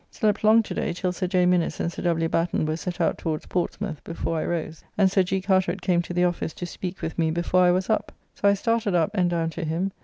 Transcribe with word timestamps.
Slept 0.09 0.43
long 0.43 0.63
to 0.63 0.73
day 0.73 0.93
till 0.93 1.11
Sir 1.11 1.27
J. 1.27 1.45
Minnes 1.45 1.79
and 1.79 1.91
Sir 1.91 2.01
W. 2.01 2.27
Batten 2.27 2.65
were 2.65 2.75
set 2.75 2.99
out 2.99 3.19
towards 3.19 3.45
Portsmouth 3.45 4.03
before 4.03 4.39
I 4.39 4.45
rose, 4.45 4.83
and 4.97 5.11
Sir 5.11 5.21
G. 5.21 5.39
Carteret 5.41 5.79
came 5.83 6.01
to 6.01 6.11
the 6.15 6.23
office 6.25 6.53
to 6.55 6.65
speak 6.65 7.03
with 7.03 7.19
me 7.19 7.29
before 7.29 7.61
I 7.61 7.69
was 7.71 7.87
up. 7.87 8.11
So 8.33 8.49
I 8.49 8.55
started 8.55 8.95
up 8.95 9.11
and 9.13 9.29
down 9.29 9.51
to 9.51 9.63
him. 9.63 9.91